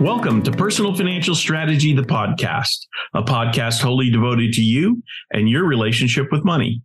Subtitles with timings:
[0.00, 5.64] Welcome to Personal Financial Strategy, the podcast, a podcast wholly devoted to you and your
[5.64, 6.82] relationship with money,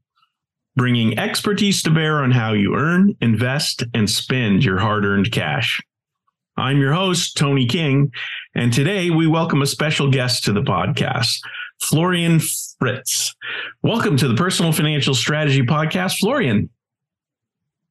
[0.78, 5.82] bringing expertise to bear on how you earn, invest, and spend your hard earned cash.
[6.56, 8.14] I'm your host, Tony King,
[8.56, 11.38] and today we welcome a special guest to the podcast,
[11.82, 12.40] Florian
[12.80, 13.36] Fritz.
[13.84, 16.70] Welcome to the Personal Financial Strategy Podcast, Florian.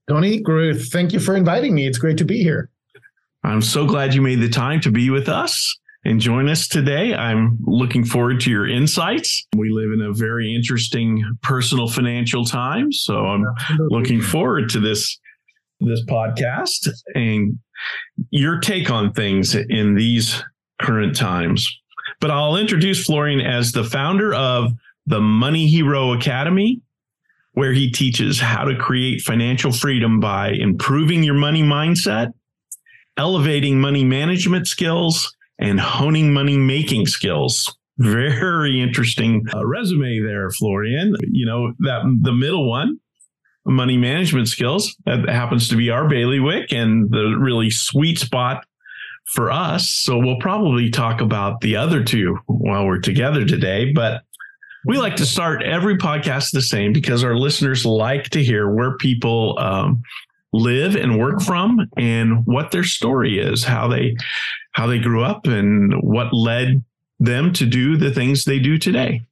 [0.09, 0.42] Tony,
[0.74, 1.87] thank you for inviting me.
[1.87, 2.70] It's great to be here.
[3.42, 7.14] I'm so glad you made the time to be with us and join us today.
[7.14, 9.46] I'm looking forward to your insights.
[9.56, 13.98] We live in a very interesting personal financial time, so I'm Absolutely.
[13.98, 15.18] looking forward to this
[15.80, 17.58] this podcast and
[18.28, 20.42] your take on things in these
[20.80, 21.66] current times.
[22.20, 24.72] But I'll introduce Florian as the founder of
[25.06, 26.82] the Money Hero Academy,
[27.52, 32.32] where he teaches how to create financial freedom by improving your money mindset
[33.20, 37.76] elevating money management skills and honing money making skills.
[37.98, 41.14] Very interesting uh, resume there, Florian.
[41.30, 42.98] You know, that the middle one,
[43.66, 48.64] money management skills, that happens to be our bailiwick and the really sweet spot
[49.34, 49.91] for us.
[49.91, 53.92] So we'll probably talk about the other two while we're together today.
[53.92, 54.22] But
[54.86, 58.96] we like to start every podcast the same because our listeners like to hear where
[58.96, 60.02] people um,
[60.53, 64.17] live and work from and what their story is, how they
[64.73, 66.84] how they grew up and what led
[67.19, 69.23] them to do the things they do today.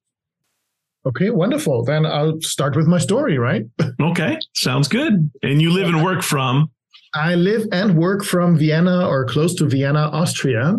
[1.07, 1.85] Okay, wonderful.
[1.85, 3.65] Then I'll start with my story, right?
[4.01, 5.31] okay, sounds good.
[5.43, 6.71] And you live and work from?
[7.15, 10.77] I live and work from Vienna or close to Vienna, Austria.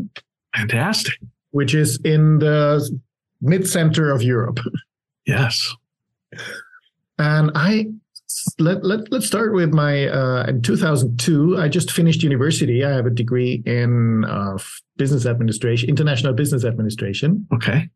[0.56, 1.16] Fantastic.
[1.52, 3.00] Which is in the
[3.42, 4.60] mid center of Europe.
[5.26, 5.76] Yes.
[7.20, 7.86] And I
[8.60, 12.84] let, let, let's start with my uh, in 2002 i just finished university.
[12.84, 14.58] I have a degree in uh,
[14.98, 17.48] business administration international business administration.
[17.54, 17.90] Okay.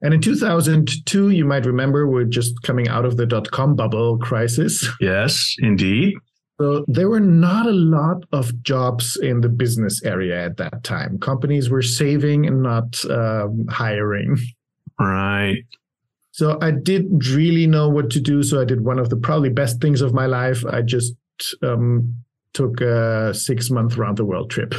[0.00, 4.86] And in 2002 you might remember we're just coming out of the dot-com bubble crisis.
[5.00, 6.14] Yes indeed.
[6.60, 11.18] So there were not a lot of jobs in the business area at that time.
[11.18, 14.38] Companies were saving and not um, hiring.
[15.00, 15.64] Right
[16.32, 18.42] so I didn't really know what to do.
[18.42, 20.64] So I did one of the probably best things of my life.
[20.64, 21.14] I just
[21.62, 22.16] um,
[22.54, 24.74] took a six month round the world trip.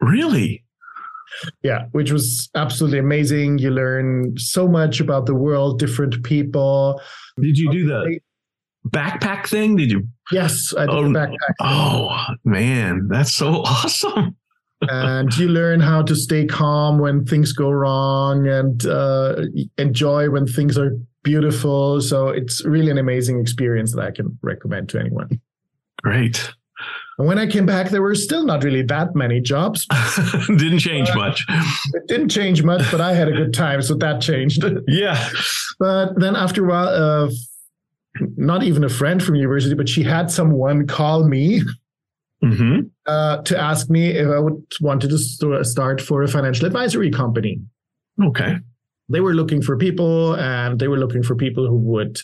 [0.00, 0.64] Really?
[1.62, 3.58] Yeah, which was absolutely amazing.
[3.58, 7.00] You learn so much about the world, different people.
[7.40, 8.18] Did you do the
[8.88, 9.76] backpack thing?
[9.76, 10.06] Did you?
[10.32, 11.54] Yes, I did oh, backpack.
[11.60, 14.36] Oh man, that's so awesome
[14.90, 19.42] and you learn how to stay calm when things go wrong and uh,
[19.78, 22.00] enjoy when things are beautiful.
[22.00, 25.40] So it's really an amazing experience that I can recommend to anyone.
[26.02, 26.52] Great.
[27.18, 29.86] And when I came back, there were still not really that many jobs.
[30.48, 31.44] didn't change uh, much.
[31.94, 34.64] It didn't change much, but I had a good time, so that changed.
[34.88, 35.28] yeah.
[35.78, 37.30] But then after a while, uh,
[38.36, 41.62] not even a friend from university, but she had someone call me
[42.44, 42.80] mm-hmm.
[43.06, 47.60] uh, to ask me if I would wanted to start for a financial advisory company.
[48.22, 48.56] Okay.
[49.08, 52.20] They were looking for people, and they were looking for people who would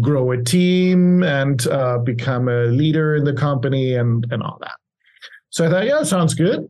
[0.00, 4.76] grow a team and uh, become a leader in the company and and all that.
[5.50, 6.68] So I thought, yeah, sounds good.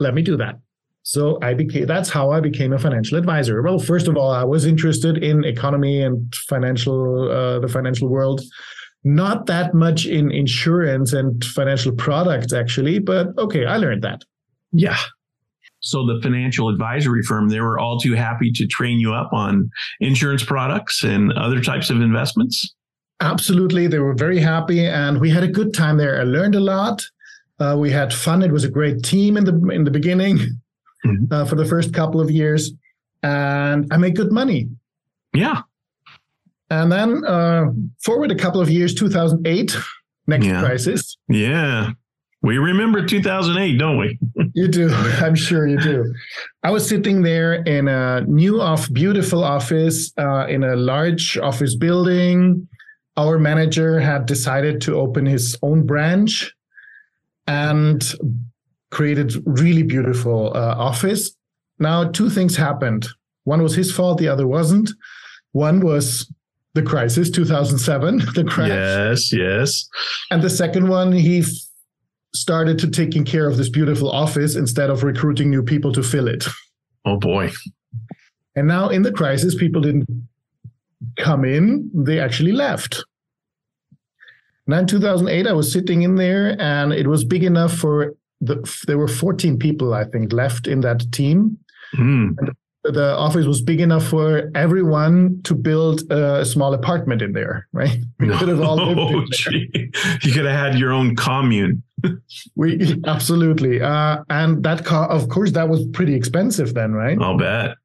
[0.00, 0.58] Let me do that.
[1.02, 3.62] So I became that's how I became a financial advisor.
[3.62, 8.40] Well, first of all, I was interested in economy and financial uh, the financial world
[9.06, 14.22] not that much in insurance and financial products actually but okay i learned that.
[14.72, 14.98] Yeah.
[15.80, 19.70] So the financial advisory firm they were all too happy to train you up on
[20.00, 22.74] insurance products and other types of investments?
[23.20, 26.20] Absolutely they were very happy and we had a good time there.
[26.20, 27.00] I learned a lot.
[27.60, 28.42] Uh, we had fun.
[28.42, 30.38] It was a great team in the in the beginning
[31.06, 31.32] mm-hmm.
[31.32, 32.72] uh, for the first couple of years
[33.22, 34.68] and i made good money.
[35.32, 35.62] Yeah
[36.70, 37.66] and then uh,
[38.02, 39.76] forward a couple of years, 2008,
[40.26, 40.60] next yeah.
[40.60, 41.16] crisis.
[41.28, 41.90] Yeah.
[42.42, 44.18] We remember 2008, don't we?
[44.54, 44.92] you do.
[44.94, 46.14] I'm sure you do.
[46.62, 51.74] I was sitting there in a new off beautiful office uh, in a large office
[51.74, 52.68] building.
[53.16, 56.52] Our manager had decided to open his own branch
[57.46, 58.04] and
[58.90, 61.34] created really beautiful uh, office.
[61.78, 63.06] Now, two things happened.
[63.44, 64.90] One was his fault, the other wasn't.
[65.52, 66.30] One was
[66.76, 68.68] the crisis 2007 the crash.
[68.68, 69.88] Yes yes.
[70.30, 71.48] And the second one he f-
[72.34, 76.28] started to taking care of this beautiful office instead of recruiting new people to fill
[76.28, 76.44] it.
[77.04, 77.50] Oh boy.
[78.54, 80.06] And now in the crisis people didn't
[81.18, 83.04] come in they actually left.
[84.68, 88.56] Now in 2008 i was sitting in there and it was big enough for the,
[88.86, 91.58] there were 14 people, I think, left in that team.
[91.94, 92.36] Mm.
[92.92, 97.98] The office was big enough for everyone to build a small apartment in there, right?
[98.18, 101.82] We could have all lived You could have had your own commune.
[102.56, 107.18] we absolutely, uh, and that, car, of course, that was pretty expensive then, right?
[107.20, 107.76] I'll bet.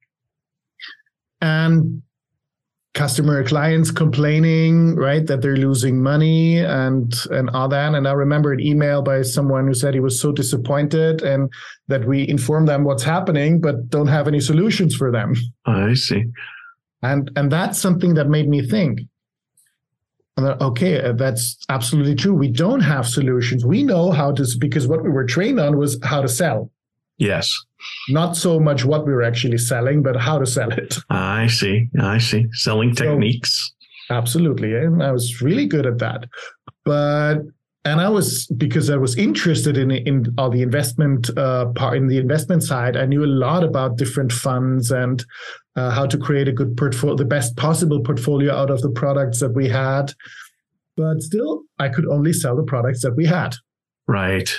[1.42, 2.04] And
[2.94, 7.94] customer clients complaining right that they're losing money and and all that.
[7.96, 11.50] And i remember an email by someone who said he was so disappointed and
[11.88, 15.36] that we inform them what's happening but don't have any solutions for them.
[15.66, 16.26] Ah, I see.
[17.02, 19.02] And and that's something that made me think
[20.40, 22.34] okay uh, that's absolutely true.
[22.34, 23.66] We don't have solutions.
[23.66, 26.72] We know how to because what we were trained on was how to sell.
[27.18, 27.54] Yes.
[28.10, 30.98] Not so much what we were actually selling, but how to sell it.
[31.10, 31.90] I see.
[32.00, 32.48] I see.
[32.54, 33.72] Selling techniques.
[34.08, 34.76] So, absolutely.
[34.76, 36.26] And I was really good at that.
[36.86, 37.40] But
[37.84, 42.08] and I was because I was interested in in all the investment uh, part in
[42.08, 42.96] the investment side.
[42.96, 45.24] I knew a lot about different funds and
[45.76, 49.40] uh, how to create a good portfolio, the best possible portfolio out of the products
[49.40, 50.14] that we had.
[50.98, 53.56] But still, I could only sell the products that we had.
[54.08, 54.54] Right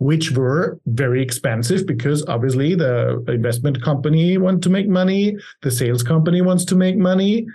[0.00, 6.02] which were very expensive because obviously the investment company want to make money, the sales
[6.02, 7.46] company wants to make money.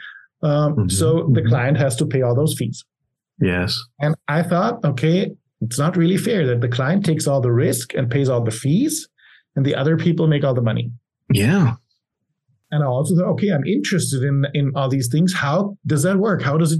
[0.43, 1.33] Um, mm-hmm, so mm-hmm.
[1.33, 2.85] the client has to pay all those fees.
[3.41, 3.81] Yes.
[3.99, 5.31] And I thought, okay,
[5.61, 8.51] it's not really fair that the client takes all the risk and pays all the
[8.51, 9.09] fees
[9.55, 10.91] and the other people make all the money.
[11.33, 11.73] Yeah.
[12.69, 15.33] And I also thought, okay, I'm interested in in all these things.
[15.33, 16.43] How does that work?
[16.43, 16.79] How does it?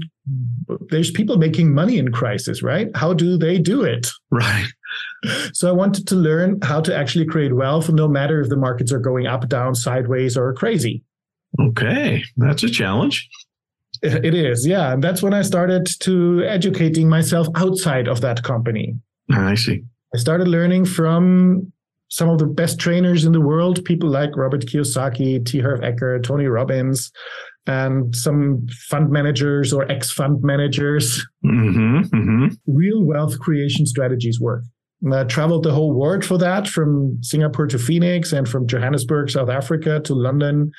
[0.89, 2.89] There's people making money in crisis, right?
[2.95, 4.09] How do they do it?
[4.29, 4.67] Right.
[5.53, 8.91] So I wanted to learn how to actually create wealth, no matter if the markets
[8.91, 11.03] are going up, down, sideways, or crazy.
[11.59, 13.27] Okay, that's a challenge.
[14.01, 14.93] It is, yeah.
[14.93, 18.95] And that's when I started to educating myself outside of that company.
[19.31, 19.83] I see.
[20.13, 21.71] I started learning from
[22.09, 25.59] some of the best trainers in the world, people like Robert Kiyosaki, T.
[25.59, 27.11] Harv Eker, Tony Robbins,
[27.67, 31.25] and some fund managers or ex fund managers.
[31.43, 32.47] Mm-hmm, mm-hmm.
[32.67, 34.63] Real wealth creation strategies work.
[35.11, 39.49] I traveled the whole world for that, from Singapore to Phoenix and from Johannesburg, South
[39.49, 40.71] Africa to London.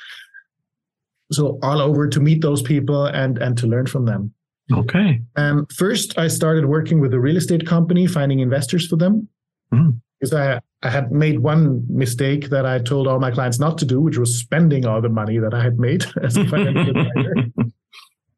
[1.31, 4.33] So all over to meet those people and and to learn from them.
[4.71, 5.21] Okay.
[5.35, 9.27] And first, I started working with a real estate company, finding investors for them.
[9.73, 9.99] Mm.
[10.19, 13.85] Because I, I had made one mistake that I told all my clients not to
[13.85, 17.33] do, which was spending all the money that I had made as a financial advisor.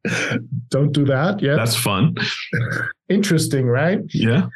[0.69, 1.41] Don't do that.
[1.41, 1.55] Yeah.
[1.55, 2.15] That's fun.
[3.09, 3.99] Interesting, right?
[4.09, 4.47] Yeah.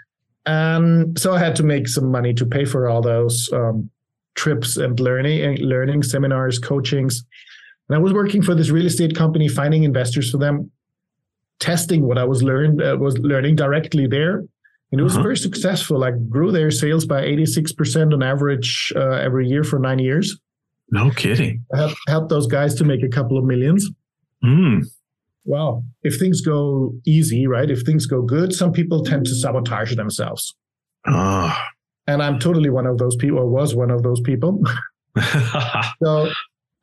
[0.45, 3.89] And so I had to make some money to pay for all those um,
[4.35, 7.23] trips and learning, learning seminars, coachings.
[7.87, 10.71] And I was working for this real estate company, finding investors for them,
[11.59, 14.39] testing what I was learned uh, was learning directly there,
[14.91, 15.23] and it was uh-huh.
[15.23, 16.03] very successful.
[16.03, 19.99] I grew their sales by eighty six percent on average uh, every year for nine
[19.99, 20.37] years.
[20.91, 21.65] No kidding.
[21.73, 23.89] I helped, helped those guys to make a couple of millions.
[24.43, 24.83] Mm
[25.45, 27.69] well, if things go easy, right?
[27.69, 30.55] If things go good, some people tend to sabotage themselves.
[31.05, 31.67] Ah.
[32.07, 34.61] And I'm totally one of those people, or was one of those people.
[36.03, 36.29] so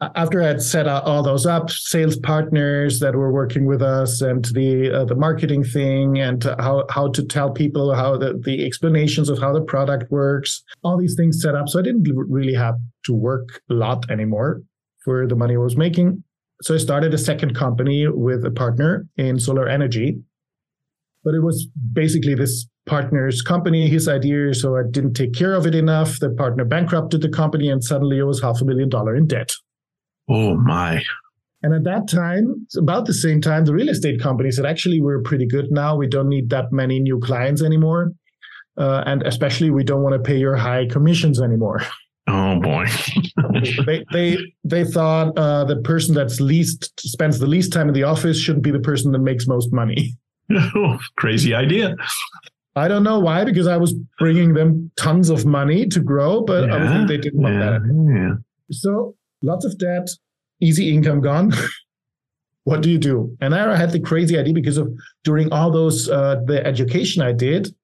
[0.00, 4.44] after I had set all those up, sales partners that were working with us, and
[4.46, 9.28] the uh, the marketing thing, and how how to tell people how the, the explanations
[9.28, 11.68] of how the product works, all these things set up.
[11.68, 14.62] So I didn't really have to work a lot anymore
[15.04, 16.24] for the money I was making
[16.62, 20.18] so I started a second company with a partner in solar energy.
[21.24, 24.54] But it was basically this partner's company, his idea.
[24.54, 26.18] So I didn't take care of it enough.
[26.18, 29.52] The partner bankrupted the company and suddenly it was half a million dollar in debt.
[30.28, 31.02] Oh my.
[31.62, 35.20] And at that time, about the same time, the real estate company said, actually, we're
[35.20, 35.94] pretty good now.
[35.94, 38.12] We don't need that many new clients anymore.
[38.78, 41.82] Uh, and especially, we don't want to pay your high commissions anymore.
[42.26, 42.86] Oh boy.
[43.86, 48.04] they they they thought uh, the person that's least spends the least time in the
[48.04, 50.16] office shouldn't be the person that makes most money.
[50.74, 51.94] Oh, crazy idea.
[52.74, 56.66] I don't know why, because I was bringing them tons of money to grow, but
[56.66, 57.80] yeah, obviously they didn't want yeah, that.
[58.12, 58.34] Yeah.
[58.72, 60.10] So lots of debt,
[60.60, 61.52] easy income gone.
[62.64, 63.36] what do you do?
[63.40, 64.92] And I had the crazy idea because of
[65.24, 67.74] during all those uh, the education I did,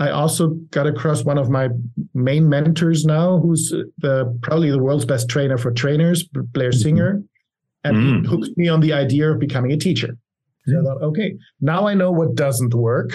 [0.00, 1.68] I also got across one of my
[2.14, 6.80] main mentors now, who's the probably the world's best trainer for trainers, Blair mm-hmm.
[6.80, 7.22] Singer,
[7.84, 8.22] and mm.
[8.22, 10.16] he hooked me on the idea of becoming a teacher.
[10.66, 13.10] So I thought, okay, now I know what doesn't work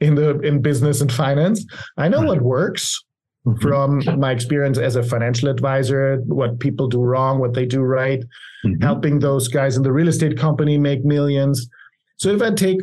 [0.00, 1.64] in the in business and finance.
[1.96, 3.02] I know what works
[3.46, 3.60] mm-hmm.
[3.60, 8.20] from my experience as a financial advisor, what people do wrong, what they do right,
[8.64, 8.82] mm-hmm.
[8.82, 11.66] helping those guys in the real estate company make millions.
[12.18, 12.80] So if I take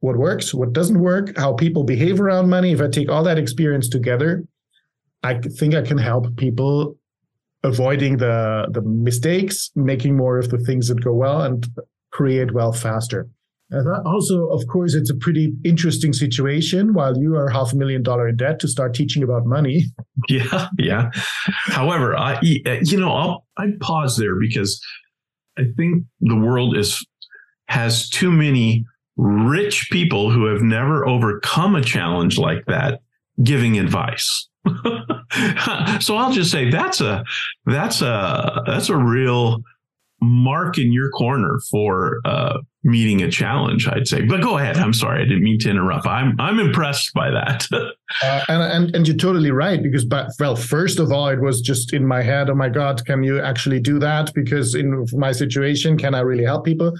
[0.00, 3.38] what works, what doesn't work, how people behave around money, if I take all that
[3.38, 4.44] experience together,
[5.22, 6.96] I think I can help people
[7.62, 11.66] avoiding the the mistakes, making more of the things that go well, and
[12.10, 13.28] create wealth faster.
[13.72, 18.02] And also, of course, it's a pretty interesting situation while you are half a million
[18.02, 19.84] dollar in debt to start teaching about money.
[20.28, 21.10] Yeah, yeah.
[21.46, 24.78] However, I uh, you know I'll I pause there because
[25.56, 27.04] I think the world is
[27.68, 28.84] has too many
[29.20, 33.00] rich people who have never overcome a challenge like that
[33.42, 34.48] giving advice.
[36.00, 37.24] so I'll just say that's a
[37.66, 39.62] that's a that's a real
[40.22, 43.88] mark in your corner for uh, meeting a challenge.
[43.88, 44.76] I'd say, but go ahead.
[44.76, 46.06] I'm sorry, I didn't mean to interrupt.
[46.06, 47.66] I'm I'm impressed by that.
[47.72, 51.60] uh, and, and and you're totally right because, but well, first of all, it was
[51.60, 52.48] just in my head.
[52.48, 54.32] Oh my God, can you actually do that?
[54.34, 56.94] Because in my situation, can I really help people?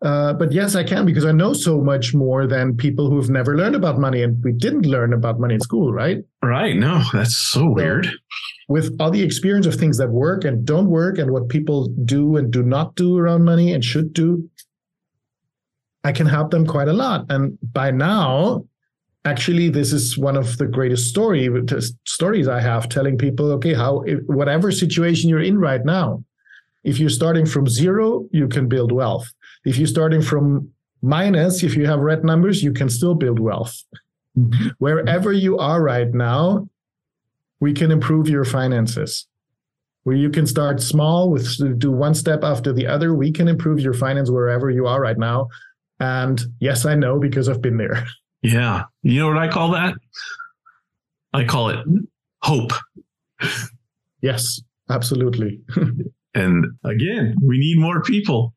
[0.00, 3.56] Uh, but yes, I can because I know so much more than people who've never
[3.56, 6.18] learned about money, and we didn't learn about money in school, right?
[6.42, 6.76] Right.
[6.76, 8.08] No, that's so, so weird.
[8.68, 12.36] With all the experience of things that work and don't work, and what people do
[12.36, 14.48] and do not do around money and should do,
[16.04, 17.26] I can help them quite a lot.
[17.28, 18.64] And by now,
[19.24, 21.50] actually, this is one of the greatest story
[22.04, 26.22] stories I have, telling people, okay, how whatever situation you're in right now,
[26.84, 29.28] if you're starting from zero, you can build wealth
[29.68, 30.70] if you're starting from
[31.02, 33.84] minus, if you have red numbers, you can still build wealth.
[34.36, 34.68] Mm-hmm.
[34.78, 36.66] Wherever you are right now,
[37.60, 39.26] we can improve your finances.
[40.04, 43.80] Where you can start small with do one step after the other, we can improve
[43.80, 45.48] your finance wherever you are right now.
[46.00, 48.06] And yes, I know because I've been there.
[48.40, 48.84] Yeah.
[49.02, 49.94] You know what I call that?
[51.34, 51.84] I call it
[52.42, 52.72] hope.
[54.22, 55.60] Yes, absolutely.
[56.34, 58.54] and again, we need more people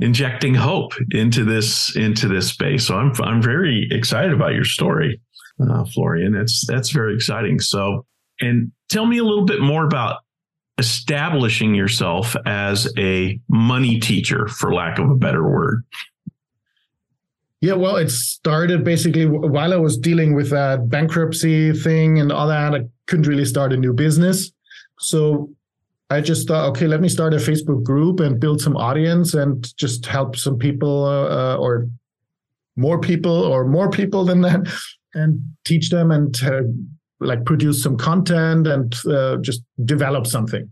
[0.00, 2.86] injecting hope into this into this space.
[2.86, 5.20] So I'm I'm very excited about your story,
[5.60, 6.32] uh, Florian.
[6.32, 7.60] That's that's very exciting.
[7.60, 8.04] So,
[8.40, 10.18] and tell me a little bit more about
[10.78, 15.84] establishing yourself as a money teacher, for lack of a better word.
[17.60, 22.48] Yeah, well, it started basically while I was dealing with that bankruptcy thing and all
[22.48, 22.74] that.
[22.74, 24.50] I couldn't really start a new business.
[24.98, 25.50] So
[26.10, 29.72] I just thought, okay, let me start a Facebook group and build some audience and
[29.76, 31.88] just help some people uh, or
[32.76, 34.68] more people or more people than that
[35.14, 36.62] and teach them and uh,
[37.20, 40.70] like produce some content and uh, just develop something.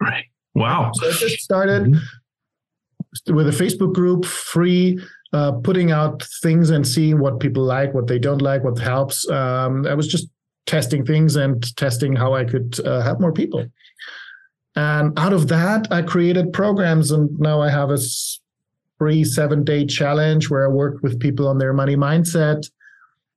[0.00, 0.24] Right.
[0.54, 0.92] Wow.
[0.94, 3.34] So I just started mm-hmm.
[3.34, 4.98] with a Facebook group, free,
[5.32, 9.28] uh, putting out things and seeing what people like, what they don't like, what helps.
[9.28, 10.28] Um, I was just
[10.66, 13.66] testing things and testing how I could uh, help more people.
[14.76, 17.98] And out of that, I created programs, and now I have a
[18.98, 22.70] free seven day challenge where I work with people on their money mindset.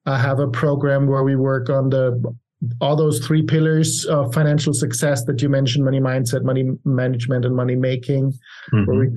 [0.06, 2.36] I have a program where we work on the
[2.80, 7.56] all those three pillars of financial success that you mentioned money mindset money management and
[7.56, 8.32] money making
[8.74, 8.86] mm-hmm.
[8.86, 9.08] where we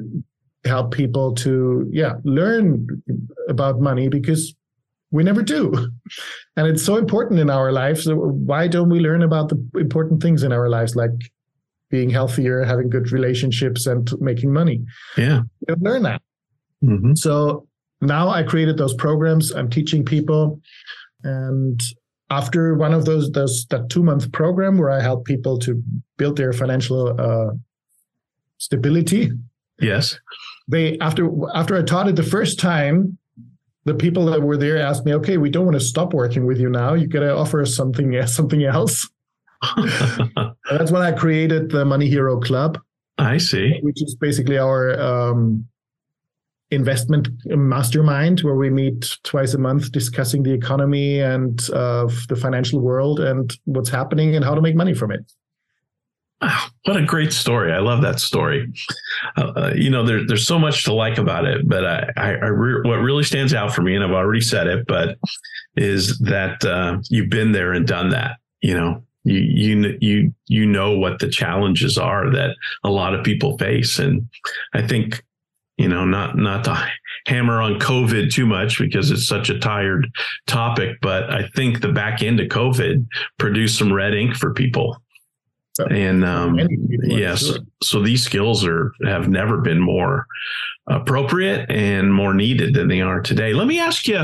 [0.65, 2.87] help people to yeah learn
[3.49, 4.55] about money because
[5.13, 5.73] we never do
[6.57, 10.21] and it's so important in our lives so why don't we learn about the important
[10.21, 11.13] things in our lives like
[11.97, 14.79] being healthier, having good relationships, and making money.
[15.17, 16.21] Yeah, you learn that.
[16.85, 17.15] Mm-hmm.
[17.15, 17.67] So
[18.01, 19.51] now I created those programs.
[19.53, 20.61] I'm teaching people,
[21.23, 21.81] and
[22.29, 25.83] after one of those those that two month program where I help people to
[26.19, 27.53] build their financial uh,
[28.59, 29.31] stability.
[29.81, 30.19] Yes.
[30.69, 33.17] They after after I taught it the first time,
[33.85, 36.59] the people that were there asked me, "Okay, we don't want to stop working with
[36.59, 36.95] you now.
[36.95, 39.09] You got to offer us something something else."
[40.71, 42.79] That's when I created the Money Hero Club.
[43.19, 43.79] I see.
[43.83, 45.67] Which is basically our um,
[46.71, 52.81] investment mastermind where we meet twice a month discussing the economy and uh, the financial
[52.81, 55.33] world and what's happening and how to make money from it.
[56.43, 57.73] Wow, what a great story!
[57.73, 58.71] I love that story.
[59.39, 62.29] Uh, uh, you know, there, there's so much to like about it, but I, I,
[62.33, 65.17] I re- what really stands out for me, and I've already said it, but
[65.77, 68.37] is that uh, you've been there and done that.
[68.61, 73.25] You know, you you you you know what the challenges are that a lot of
[73.25, 73.99] people face.
[73.99, 74.29] And
[74.73, 75.23] i think
[75.77, 76.89] you know not not to
[77.27, 80.11] hammer on covid too much because it's such a tired
[80.47, 83.07] topic but i think the back end of covid
[83.39, 84.97] produced some red ink for people.
[85.91, 86.59] And um,
[87.03, 87.59] yes sure.
[87.83, 90.27] so these skills are have never been more
[90.87, 93.53] appropriate and more needed than they are today.
[93.53, 94.21] Let me ask you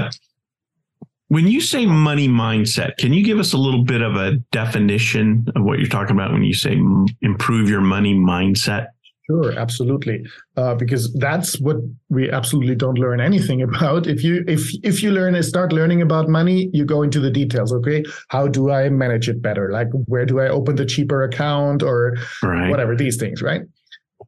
[1.33, 5.47] when you say money mindset, can you give us a little bit of a definition
[5.57, 6.79] of what you're talking about when you say
[7.23, 8.89] improve your money mindset?
[9.31, 10.27] Sure, absolutely,
[10.59, 11.79] uh, because that's what
[12.11, 14.07] we absolutely don't learn anything about.
[14.07, 17.73] If you if if you learn start learning about money, you go into the details.
[17.73, 19.73] Okay, how do I manage it better?
[19.73, 22.69] Like where do I open the cheaper account or right.
[22.69, 23.63] whatever these things, right?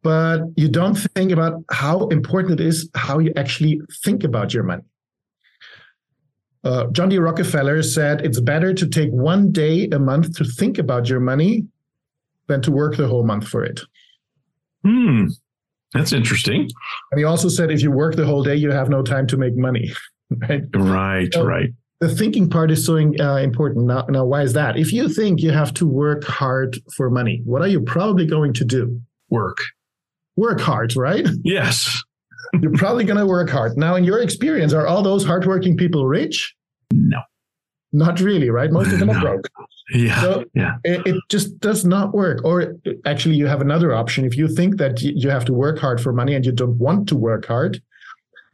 [0.03, 4.63] But you don't think about how important it is how you actually think about your
[4.63, 4.85] money.
[6.65, 7.19] Uh, John D.
[7.19, 11.67] Rockefeller said it's better to take one day a month to think about your money
[12.47, 13.81] than to work the whole month for it.
[14.85, 15.27] Hmm.
[15.93, 16.69] That's interesting.
[17.13, 19.37] And he also said if you work the whole day, you have no time to
[19.37, 19.93] make money.
[20.49, 20.63] right.
[20.75, 21.33] Right.
[21.33, 21.71] So right.
[22.01, 23.87] The thinking part is so uh, important.
[23.87, 24.77] Now, now, why is that?
[24.77, 28.53] If you think you have to work hard for money, what are you probably going
[28.55, 29.01] to do?
[29.31, 29.59] Work.
[30.37, 31.27] Work hard, right?
[31.45, 32.03] Yes.
[32.61, 33.79] You're probably going to work hard.
[33.79, 36.54] Now, in your experience, are all those hardworking people rich?
[36.93, 37.21] No.
[37.93, 38.73] Not really, right?
[38.73, 39.15] Most of them no.
[39.15, 39.49] are broke.
[39.93, 40.21] Yeah.
[40.21, 40.77] So yeah.
[40.83, 42.45] It, it, just does not work.
[42.45, 42.75] Or
[43.05, 44.25] actually, you have another option.
[44.25, 47.09] If you think that you have to work hard for money and you don't want
[47.11, 47.81] to work hard,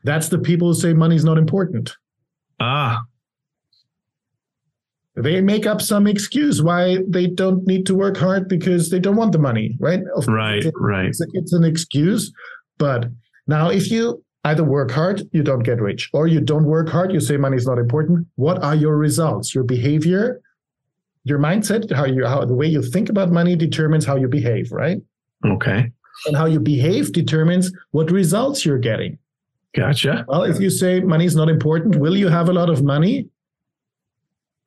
[0.04, 1.96] that's the people who say money is not important.
[2.60, 3.02] Ah.
[5.16, 9.16] They make up some excuse why they don't need to work hard because they don't
[9.16, 10.00] want the money, right?
[10.26, 11.06] Right, right.
[11.06, 12.32] It's, it's an excuse.
[12.78, 13.06] But
[13.46, 17.12] now, if you either work hard, you don't get rich, or you don't work hard,
[17.12, 18.26] you say money is not important.
[18.36, 19.54] What are your results?
[19.54, 20.40] Your behavior,
[21.24, 24.72] your mindset, how you how the way you think about money determines how you behave,
[24.72, 25.00] right?
[25.44, 25.90] Okay.
[26.26, 29.18] And how you behave determines what results you're getting.
[29.74, 30.24] Gotcha.
[30.28, 33.28] Well, if you say money is not important, will you have a lot of money?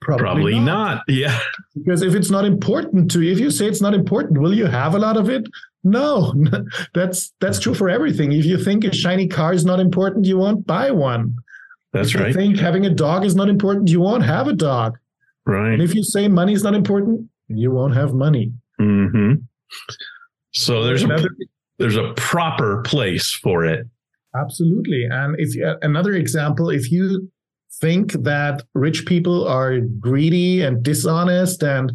[0.01, 0.95] Probably, Probably not.
[0.95, 1.03] not.
[1.07, 1.37] Yeah.
[1.75, 4.65] Because if it's not important to you, if you say it's not important, will you
[4.65, 5.47] have a lot of it?
[5.83, 6.33] No.
[6.93, 8.31] that's that's true for everything.
[8.31, 11.35] If you think a shiny car is not important, you won't buy one.
[11.91, 12.27] That's if right.
[12.27, 14.97] you think having a dog is not important, you won't have a dog.
[15.45, 15.73] Right.
[15.73, 18.53] And if you say money is not important, you won't have money.
[18.79, 19.33] Mm-hmm.
[20.51, 21.45] So there's another, a
[21.77, 23.87] there's a proper place for it.
[24.35, 25.05] Absolutely.
[25.09, 27.29] And if another example, if you
[27.79, 31.91] think that rich people are greedy and dishonest and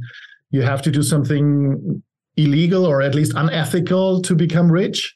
[0.51, 2.03] you have to do something
[2.38, 5.14] illegal or at least unethical to become rich,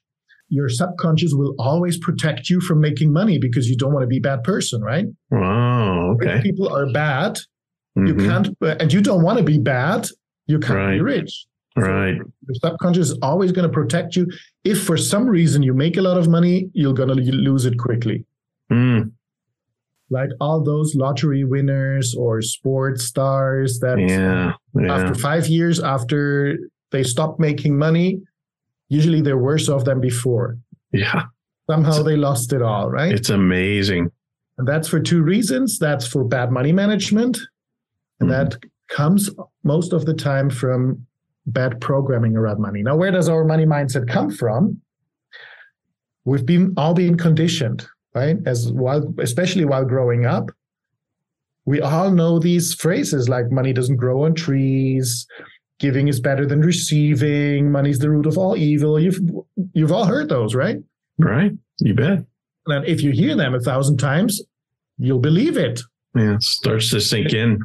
[0.49, 4.19] your subconscious will always protect you from making money because you don't want to be
[4.19, 5.07] a bad person, right?
[5.33, 6.35] Oh, okay.
[6.35, 7.39] Rich people are bad.
[7.97, 8.07] Mm-hmm.
[8.07, 8.49] You can't,
[8.81, 10.09] and you don't want to be bad.
[10.47, 10.95] You can't right.
[10.95, 11.47] be rich.
[11.75, 12.19] Right.
[12.19, 14.31] So your subconscious is always going to protect you.
[14.65, 17.79] If for some reason you make a lot of money, you're going to lose it
[17.79, 18.27] quickly.
[18.71, 19.13] Mm
[20.13, 24.95] like all those lottery winners or sports stars that yeah, yeah.
[24.95, 26.59] after five years after
[26.93, 28.21] they stop making money,
[28.89, 30.57] usually they're worse off than before.
[30.93, 31.25] Yeah.
[31.69, 33.13] Somehow it's, they lost it all, right?
[33.13, 34.11] It's amazing.
[34.59, 35.79] And that's for two reasons.
[35.79, 37.39] That's for bad money management.
[38.21, 38.57] And mm that
[38.89, 39.31] comes
[39.65, 41.07] most of the time from
[41.47, 42.83] bad programming around money.
[42.83, 44.81] Now, where does our money mindset come from?
[46.27, 48.37] We've been all been conditioned right?
[48.47, 50.51] As while, especially while growing up,
[51.65, 55.27] we all know these phrases like money doesn't grow on trees,
[55.83, 58.99] giving is better than receiving, money's the root of all evil.
[58.99, 59.21] You've
[59.75, 60.77] you've all heard those, right?
[61.19, 61.53] Right.
[61.81, 62.25] You bet.
[62.67, 64.41] And if you hear them a thousand times,
[64.97, 65.81] you'll believe it.
[66.15, 67.59] Yeah, it starts to sink in.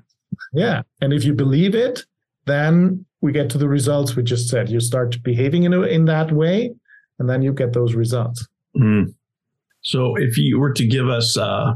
[0.53, 0.81] Yeah.
[0.99, 2.03] And if you believe it,
[2.45, 4.69] then we get to the results we just said.
[4.69, 6.71] You start behaving in, a, in that way,
[7.19, 8.47] and then you get those results.
[8.75, 9.13] Mm.
[9.81, 11.73] So if you were to give us, uh,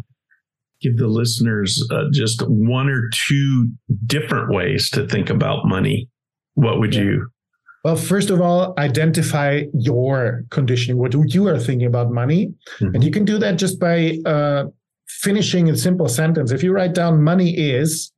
[0.81, 3.71] give the listeners uh, just one or two
[4.07, 6.09] different ways to think about money,
[6.55, 7.01] what would yeah.
[7.01, 7.31] you?
[7.83, 12.53] Well, first of all, identify your conditioning, what you are thinking about money.
[12.79, 12.95] Mm-hmm.
[12.95, 14.65] And you can do that just by uh,
[15.07, 16.51] finishing a simple sentence.
[16.51, 18.11] If you write down money is,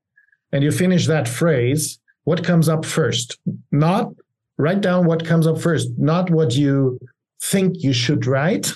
[0.51, 3.39] and you finish that phrase, what comes up first?
[3.71, 4.11] Not
[4.57, 6.99] write down what comes up first, not what you
[7.41, 8.71] think you should write,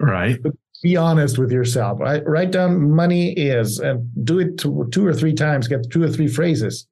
[0.00, 0.38] Right.
[0.82, 2.00] Be honest with yourself.
[2.00, 2.26] Right?
[2.26, 6.08] Write down money is and do it two, two or three times, get two or
[6.08, 6.86] three phrases.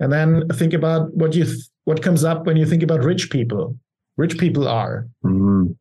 [0.00, 3.30] And then think about what you th- what comes up when you think about rich
[3.30, 3.76] people.
[4.16, 5.06] Rich people are.
[5.24, 5.72] Mm-hmm.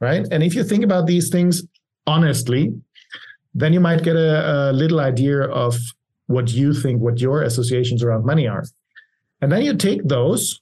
[0.00, 0.26] Right?
[0.30, 1.62] And if you think about these things
[2.06, 2.72] honestly,
[3.54, 5.76] then you might get a, a little idea of
[6.26, 8.64] what you think, what your associations around money are.
[9.40, 10.60] And then you take those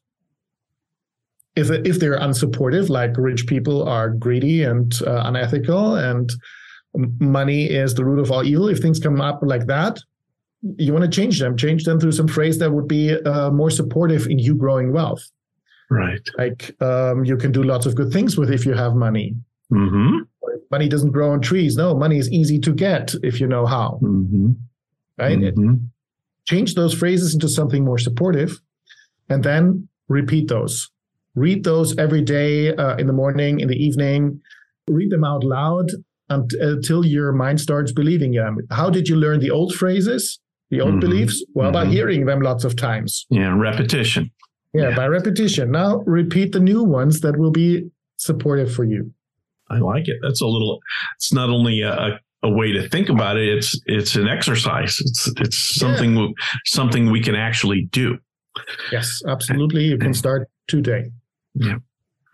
[1.57, 6.31] if if they're unsupportive, like rich people are greedy and uh, unethical, and
[7.19, 8.69] money is the root of all evil.
[8.69, 9.99] If things come up like that,
[10.79, 11.57] you want to change them.
[11.57, 15.25] Change them through some phrase that would be uh, more supportive in you growing wealth.
[15.91, 16.21] Right.
[16.37, 19.35] Like um, you can do lots of good things with if you have money.
[19.73, 20.19] Mm-hmm.
[20.71, 21.77] Money doesn't grow on trees.
[21.77, 24.01] No, money is easy to get if you know how.
[24.03, 24.53] Mm-hmm.
[25.19, 25.39] Right.
[25.39, 25.75] Mm-hmm.
[26.47, 28.61] Change those phrases into something more supportive,
[29.29, 30.91] and then repeat those
[31.37, 34.41] Read those every day uh, in the morning, in the evening.
[34.89, 35.91] Read them out loud
[36.31, 38.57] until your mind starts believing them.
[38.71, 41.01] How did you learn the old phrases, the old mm-hmm.
[41.01, 41.45] beliefs?
[41.55, 41.89] Well, mm-hmm.
[41.89, 43.27] by hearing them lots of times.
[43.31, 44.31] Yeah, repetition.
[44.75, 45.71] Yeah, yeah, by repetition.
[45.71, 49.13] Now repeat the new ones that will be supportive for you.
[49.71, 50.19] I like it.
[50.23, 50.81] That's a little.
[51.17, 53.49] It's not only a, a way to think about it.
[53.49, 54.97] It's it's an exercise.
[55.01, 56.29] It's it's something yeah.
[56.67, 58.19] something we can actually do.
[58.91, 59.85] Yes, absolutely.
[59.85, 61.11] You can start today.
[61.55, 61.77] Yeah,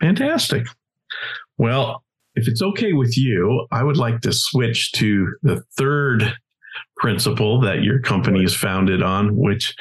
[0.01, 0.67] fantastic.
[1.59, 2.03] Well,
[2.35, 6.35] if it's okay with you, I would like to switch to the third
[7.03, 9.75] principle that your company is founded on, which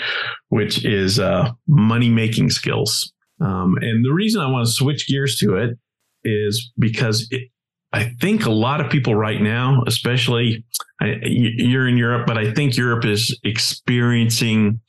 [0.49, 3.13] which is uh, money making skills.
[3.39, 5.77] Um, and the reason I want to switch gears to it
[6.23, 7.49] is because it,
[7.93, 10.65] I think a lot of people right now, especially
[10.99, 14.81] I, you're in Europe, but I think Europe is experiencing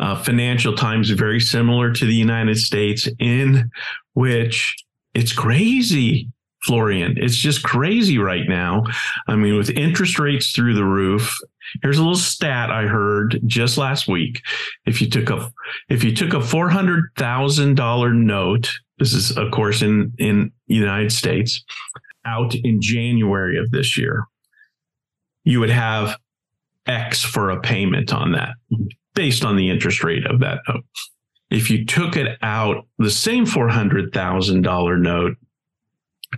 [0.00, 3.70] uh, financial times very similar to the United States, in
[4.14, 4.74] which
[5.14, 6.28] it's crazy,
[6.64, 7.16] Florian.
[7.16, 8.84] It's just crazy right now.
[9.26, 11.36] I mean, with interest rates through the roof.
[11.82, 14.42] Here's a little stat I heard just last week.
[14.84, 15.52] If you took a
[15.88, 20.52] if you took a four hundred thousand dollar note, this is of course in in
[20.66, 21.64] United States,
[22.24, 24.24] out in January of this year,
[25.44, 26.18] you would have
[26.86, 28.54] X for a payment on that
[29.14, 30.84] based on the interest rate of that note.
[31.50, 35.36] If you took it out, the same $400,000 note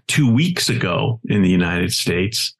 [0.06, 2.54] two weeks ago in the United States,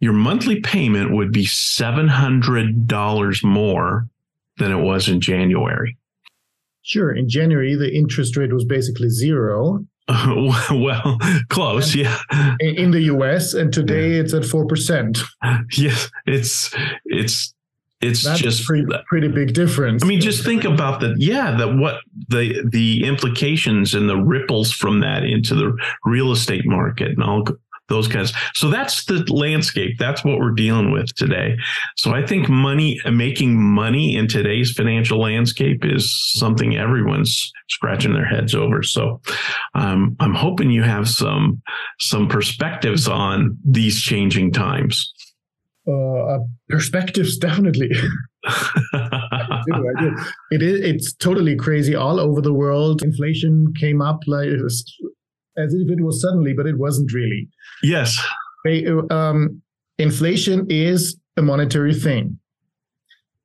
[0.00, 4.08] your monthly payment would be $700 more
[4.58, 5.96] than it was in January.
[6.82, 7.12] Sure.
[7.12, 9.84] In January, the interest rate was basically zero.
[10.70, 12.16] well, close, yeah.
[12.60, 14.20] In the US, and today yeah.
[14.20, 15.18] it's at four percent.
[15.76, 16.72] Yes, it's
[17.06, 17.52] it's
[18.00, 20.02] it's That's just pretty, pretty big difference.
[20.04, 24.70] I mean, just think about the yeah, that what the the implications and the ripples
[24.70, 27.44] from that into the real estate market and all
[27.88, 28.32] those kinds.
[28.54, 29.96] So that's the landscape.
[29.98, 31.56] That's what we're dealing with today.
[31.96, 38.26] So I think money, making money in today's financial landscape is something everyone's scratching their
[38.26, 38.82] heads over.
[38.82, 39.20] So
[39.74, 41.62] um, I'm hoping you have some
[42.00, 45.12] some perspectives on these changing times.
[45.88, 47.90] Uh, perspectives, definitely.
[48.44, 50.16] I do, I do.
[50.50, 50.80] It is.
[50.80, 53.02] It's totally crazy all over the world.
[53.02, 57.48] Inflation came up like as if it was suddenly, but it wasn't really.
[57.82, 58.16] Yes.
[58.64, 59.62] They, um,
[59.98, 62.38] inflation is a monetary thing.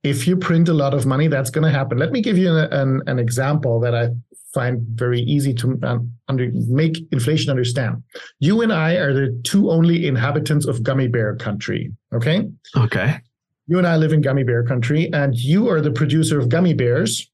[0.03, 1.97] If you print a lot of money, that's going to happen.
[1.97, 4.09] Let me give you an, an, an, example that I
[4.51, 8.01] find very easy to um, under, make inflation understand.
[8.39, 11.91] You and I are the two only inhabitants of gummy bear country.
[12.13, 12.49] Okay.
[12.75, 13.19] Okay.
[13.67, 16.73] You and I live in gummy bear country, and you are the producer of gummy
[16.73, 17.29] bears.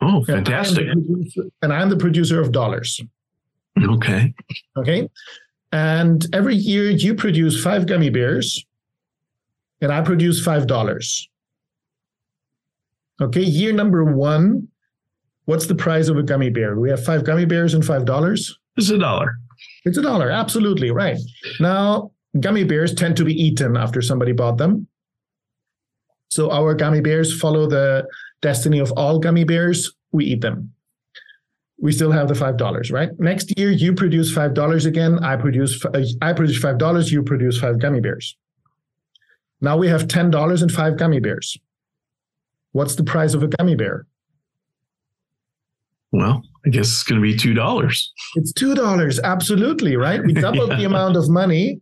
[0.00, 0.86] Oh, fantastic.
[0.88, 3.00] And, producer, and I'm the producer of dollars.
[3.82, 4.34] Okay.
[4.76, 5.08] Okay.
[5.72, 8.64] And every year you produce five gummy bears,
[9.80, 11.28] and I produce five dollars.
[13.20, 13.42] Okay.
[13.42, 14.68] Year number one,
[15.46, 16.78] what's the price of a gummy bear?
[16.78, 18.56] We have five gummy bears and five dollars.
[18.76, 19.36] It's a dollar.
[19.84, 20.30] It's a dollar.
[20.30, 21.18] Absolutely right.
[21.58, 24.86] Now, gummy bears tend to be eaten after somebody bought them.
[26.28, 28.06] So our gummy bears follow the
[28.42, 29.92] destiny of all gummy bears.
[30.12, 30.72] We eat them
[31.80, 33.10] we still have the five dollars, right?
[33.18, 35.22] Next year, you produce five dollars again.
[35.24, 37.12] I produce uh, I produce five dollars.
[37.12, 38.36] You produce five gummy bears.
[39.60, 41.56] Now we have ten dollars and five gummy bears.
[42.72, 44.06] What's the price of a gummy bear?
[46.12, 48.12] Well, I guess it's going to be two dollars.
[48.36, 50.22] It's two dollars, absolutely, right?
[50.22, 50.76] We doubled yeah.
[50.76, 51.80] the amount of money,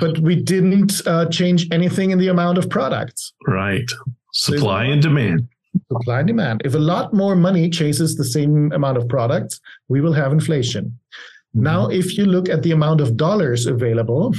[0.00, 3.32] but we didn't uh, change anything in the amount of products.
[3.46, 3.88] Right,
[4.32, 5.48] supply and demand
[5.90, 6.62] supply and demand.
[6.64, 10.84] If a lot more money chases the same amount of products, we will have inflation.
[10.84, 11.62] Mm-hmm.
[11.62, 14.34] Now, if you look at the amount of dollars available,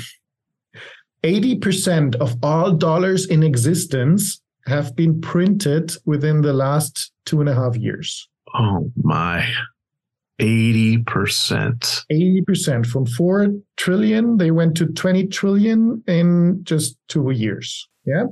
[1.24, 7.56] 80% of all dollars in existence have been printed within the last two and a
[7.56, 8.30] half years.
[8.54, 9.48] Oh my.
[10.40, 11.04] 80%.
[12.12, 13.48] 80% from 4
[13.78, 17.88] trillion, they went to 20 trillion in just two years.
[18.06, 18.26] Yeah.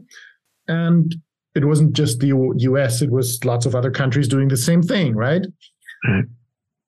[0.67, 1.15] And
[1.55, 5.15] it wasn't just the US, it was lots of other countries doing the same thing,
[5.15, 5.45] right?
[6.07, 6.25] right.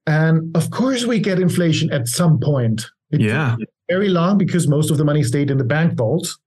[0.07, 2.85] And of course, we get inflation at some point.
[3.11, 3.55] It yeah.
[3.89, 6.37] Very long because most of the money stayed in the bank vaults,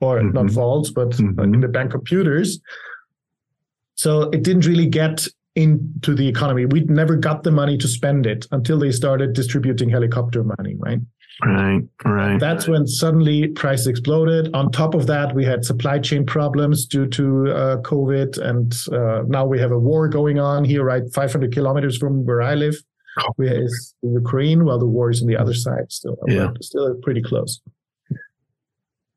[0.00, 0.32] or mm-hmm.
[0.32, 1.54] not vaults, but mm-hmm.
[1.54, 2.60] in the bank computers.
[3.94, 6.66] So it didn't really get into the economy.
[6.66, 11.00] We never got the money to spend it until they started distributing helicopter money, right?
[11.44, 12.38] Right, right.
[12.38, 14.54] That's when suddenly prices exploded.
[14.54, 19.22] On top of that, we had supply chain problems due to uh, COVID, and uh,
[19.26, 22.76] now we have a war going on here, right, 500 kilometers from where I live.
[23.36, 26.50] We is Ukraine, while the war is on the other side, still, Yeah.
[26.60, 27.60] still pretty close.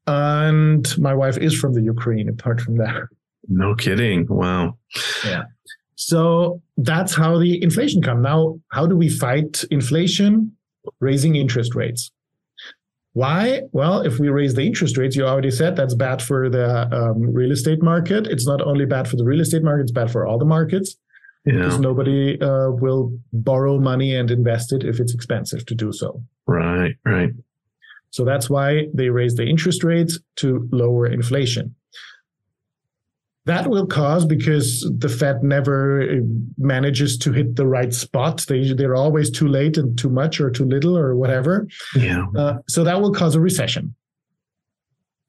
[0.07, 2.29] And my wife is from the Ukraine.
[2.29, 3.03] Apart from that,
[3.47, 4.27] No kidding.
[4.27, 4.77] Wow.
[5.23, 5.43] Yeah.
[5.95, 8.21] So that's how the inflation come.
[8.21, 10.55] Now, how do we fight inflation?
[10.99, 12.11] Raising interest rates.
[13.13, 13.61] Why?
[13.71, 17.33] Well, if we raise the interest rates, you already said that's bad for the um,
[17.33, 18.27] real estate market.
[18.27, 20.97] It's not only bad for the real estate market; it's bad for all the markets
[21.45, 26.21] because nobody uh, will borrow money and invest it if it's expensive to do so.
[26.45, 27.29] Right, right.
[28.15, 31.75] So that's why they raise the interest rates to lower inflation.
[33.43, 36.21] That will cause because the Fed never uh,
[36.57, 38.45] manages to hit the right spot.
[38.47, 41.67] They they're always too late and too much or too little or whatever.
[41.93, 42.25] Yeah.
[42.37, 43.93] Uh, so that will cause a recession.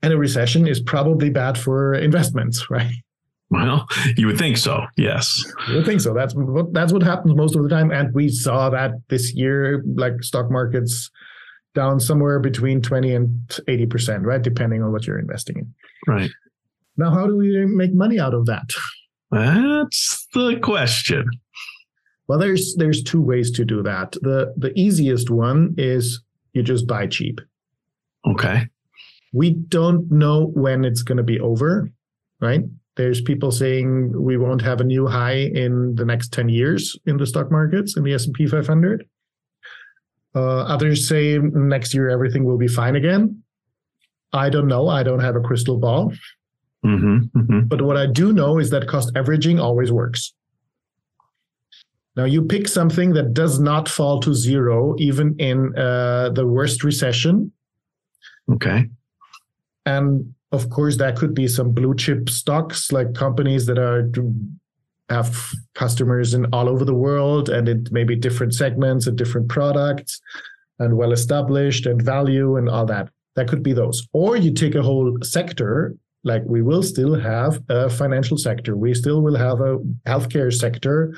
[0.00, 2.94] And a recession is probably bad for investments, right?
[3.50, 4.86] Well, you would think so.
[4.96, 5.42] Yes.
[5.68, 6.14] I think so.
[6.14, 9.82] That's what that's what happens most of the time, and we saw that this year,
[9.96, 11.10] like stock markets
[11.76, 15.74] down somewhere between twenty and eighty percent, right, depending on what you're investing in.
[16.12, 16.30] Right.
[16.96, 18.68] Now, how do we make money out of that?
[19.30, 21.28] That's the question.
[22.26, 24.12] Well, there's there's two ways to do that.
[24.22, 26.22] the The easiest one is
[26.54, 27.40] you just buy cheap.
[28.26, 28.68] Okay.
[29.32, 31.90] We don't know when it's going to be over,
[32.40, 32.62] right?
[32.96, 37.18] There's people saying we won't have a new high in the next 10 years in
[37.18, 39.06] the stock markets in the S&P 500.
[40.36, 43.42] Uh, others say next year everything will be fine again.
[44.34, 44.86] I don't know.
[44.88, 46.12] I don't have a crystal ball.
[46.84, 47.38] Mm-hmm.
[47.38, 47.60] Mm-hmm.
[47.68, 50.34] But what I do know is that cost averaging always works.
[52.16, 56.84] Now you pick something that does not fall to zero, even in uh, the worst
[56.84, 57.52] recession.
[58.50, 58.90] Okay.
[59.86, 64.10] And of course, that could be some blue chip stocks, like companies that are
[65.08, 65.36] have
[65.74, 70.20] customers in all over the world and it may be different segments and different products
[70.78, 73.08] and well established and value and all that.
[73.36, 74.06] That could be those.
[74.12, 78.76] Or you take a whole sector, like we will still have a financial sector.
[78.76, 81.14] We still will have a healthcare sector.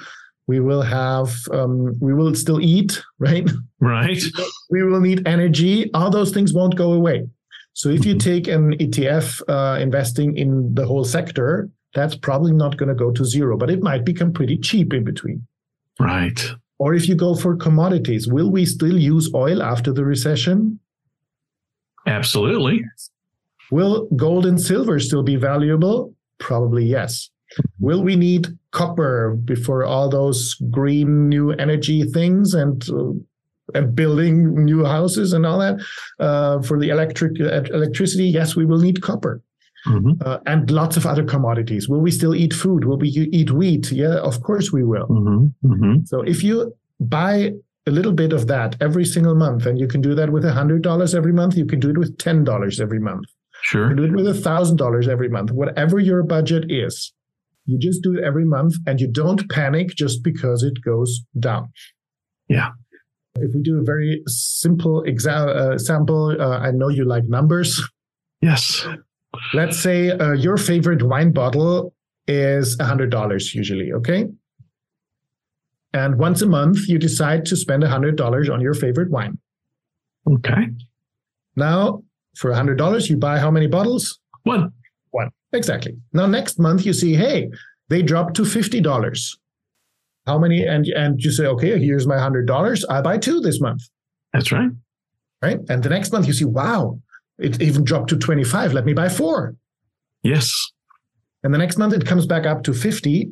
[0.47, 3.49] We will have, um, we will still eat, right?
[3.81, 4.23] Right.
[4.71, 5.91] we will need energy.
[5.95, 7.27] All those things won't go away.
[7.75, 8.21] So if you Mhm.
[8.21, 13.11] take an ETF uh, investing in the whole sector, that's probably not going to go
[13.11, 15.47] to zero, but it might become pretty cheap in between.
[15.99, 16.41] Right.
[16.79, 20.79] Or if you go for commodities, will we still use oil after the recession?
[22.07, 22.85] Absolutely.
[23.71, 26.15] Will gold and silver still be valuable?
[26.39, 27.31] Probably yes.
[27.81, 33.13] Will we need copper before all those green new energy things and uh,
[33.75, 35.77] and building new houses and all that
[36.19, 38.25] uh, for the electric uh, electricity?
[38.25, 39.43] Yes, we will need copper
[39.89, 41.89] hmm uh, and lots of other commodities.
[41.89, 42.85] Will we still eat food?
[42.85, 43.09] Will we
[43.41, 43.91] eat wheat?
[43.93, 45.07] Yeah, of course we will.
[45.07, 46.57] hmm hmm So if you
[47.01, 47.35] buy
[47.87, 50.53] a little bit of that every single month, and you can do that with a
[50.53, 53.27] hundred dollars every month, you can do it with ten dollars every month.
[53.29, 53.89] You Sure.
[53.89, 55.51] can do it with a thousand dollars every month.
[55.53, 57.13] Whatever your budget is,
[57.67, 61.65] you just do it every month, and you don't panic just because it goes down.
[62.49, 62.71] Yeah.
[63.37, 67.71] If we do a very simple exa- uh, sample, uh, I know you like numbers.
[68.41, 68.87] Yes.
[69.55, 71.95] Let's say uh, your favorite wine bottle
[72.27, 74.27] is $100 usually, okay?
[75.93, 79.39] And once a month, you decide to spend $100 on your favorite wine.
[80.31, 80.69] Okay.
[81.57, 82.03] Now,
[82.37, 84.19] for $100, you buy how many bottles?
[84.45, 84.73] One.
[85.11, 85.31] One.
[85.53, 85.97] Exactly.
[86.13, 87.49] Now, next month, you see, hey,
[87.89, 89.37] they dropped to $50.
[90.27, 90.65] How many?
[90.67, 92.85] And, and you say, okay, here's my $100.
[92.91, 93.81] I buy two this month,
[94.35, 94.71] That's right.
[95.43, 95.59] right?
[95.71, 97.01] And the next month, you see, wow,
[97.39, 98.73] it even dropped to 25.
[98.73, 99.55] Let me buy four.
[100.23, 100.73] Yes.
[101.43, 103.31] And the next month it comes back up to 50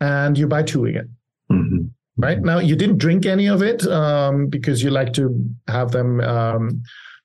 [0.00, 1.14] and you buy two again.
[1.48, 5.92] hmm Right now, you didn't drink any of it um, because you like to have
[5.92, 6.82] them, um,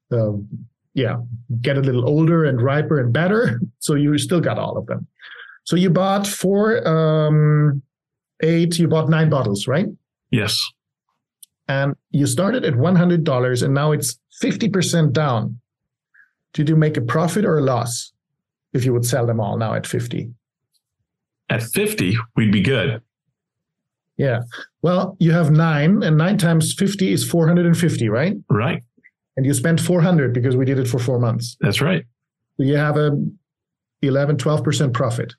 [0.09, 0.31] uh,
[0.93, 1.17] yeah,
[1.59, 3.59] get a little older and riper and better.
[3.79, 5.05] So you still got all of them.
[5.65, 7.83] So you bought four, um,
[8.41, 9.85] eight, you bought nine bottles, right?
[10.31, 10.59] Yes.
[11.67, 15.59] And you started at $100 and now it's 50% down.
[16.55, 18.13] Did you make a profit or a loss
[18.73, 20.31] if you would sell them all now at 50?
[21.49, 23.01] At 50, we'd be good.
[24.15, 24.43] Yeah.
[24.81, 28.37] Well, you have nine, and nine times 50 is 450, right?
[28.49, 28.81] Right.
[29.35, 31.57] And you spent 400 because we did it for four months.
[31.59, 32.05] That's right.
[32.55, 33.11] So you have a
[34.01, 35.33] 11, 12% profit.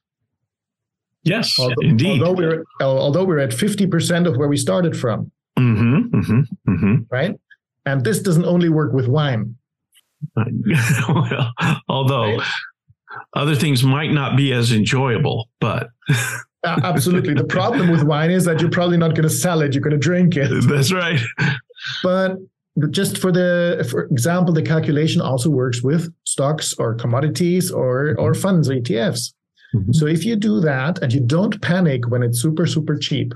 [1.22, 1.58] Yes.
[1.58, 2.22] Although, indeed.
[2.22, 7.34] although we're although we're at 50% of where we started from, hmm hmm hmm right?
[7.86, 9.56] And this doesn't only work with wine.
[11.08, 11.52] well,
[11.88, 12.46] although right?
[13.34, 15.88] other things might not be as enjoyable, but
[16.64, 17.34] absolutely.
[17.34, 19.92] The problem with wine is that you're probably not going to sell it; you're going
[19.92, 20.48] to drink it.
[20.68, 21.20] That's right.
[22.02, 22.36] But
[22.90, 28.32] just for the for example, the calculation also works with stocks or commodities or or
[28.32, 28.40] mm-hmm.
[28.40, 29.32] funds or ETFs.
[29.74, 29.92] Mm-hmm.
[29.92, 33.34] So if you do that and you don't panic when it's super super cheap,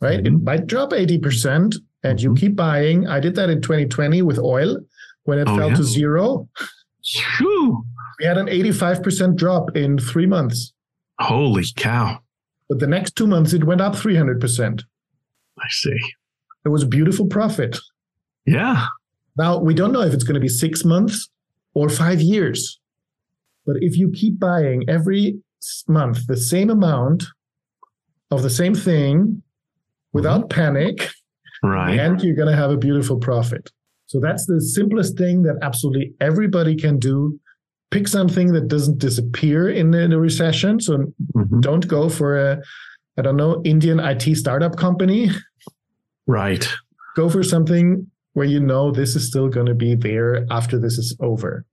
[0.00, 0.22] right?
[0.22, 0.36] Mm-hmm.
[0.36, 2.36] It might drop eighty percent, and you mm-hmm.
[2.36, 3.06] keep buying.
[3.06, 4.78] I did that in 2020 with oil
[5.24, 5.76] when it oh, fell yeah.
[5.76, 6.48] to zero.
[7.38, 7.84] Whew.
[8.18, 10.72] We had an 85% drop in three months.
[11.18, 12.20] Holy cow.
[12.68, 14.82] But the next two months, it went up 300%.
[15.58, 15.98] I see.
[16.64, 17.78] It was a beautiful profit.
[18.46, 18.86] Yeah.
[19.36, 21.28] Now, we don't know if it's going to be six months
[21.74, 22.80] or five years.
[23.66, 25.40] But if you keep buying every
[25.88, 27.24] month the same amount
[28.30, 29.42] of the same thing
[30.12, 30.60] without mm-hmm.
[30.60, 31.10] panic,
[31.62, 31.98] right.
[31.98, 33.70] and you're going to have a beautiful profit.
[34.14, 37.36] So that's the simplest thing that absolutely everybody can do.
[37.90, 40.78] Pick something that doesn't disappear in a recession.
[40.78, 40.98] So
[41.34, 41.58] mm-hmm.
[41.58, 42.62] don't go for a,
[43.18, 45.30] I don't know, Indian IT startup company.
[46.28, 46.64] Right.
[47.16, 50.96] Go for something where you know this is still going to be there after this
[50.96, 51.66] is over.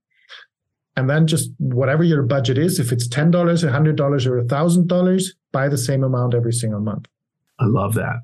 [0.96, 5.78] And then just whatever your budget is, if it's $10, $100, or $1,000, buy the
[5.78, 7.06] same amount every single month.
[7.60, 8.16] I love that.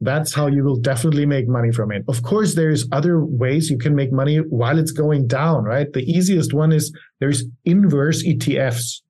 [0.00, 2.04] That's how you will definitely make money from it.
[2.06, 5.92] Of course, there's other ways you can make money while it's going down, right?
[5.92, 9.02] The easiest one is there's inverse ETFs,